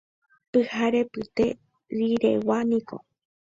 [0.51, 1.47] Pyharepyte
[1.95, 2.95] riregua niko.